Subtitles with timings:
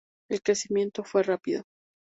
[0.31, 1.61] El crecimiento fue rápido.